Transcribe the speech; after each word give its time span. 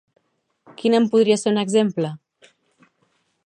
Quina 0.79 0.97
en 1.01 1.05
podria 1.11 1.37
ser 1.41 1.53
un 1.53 1.61
exemple? 1.67 2.13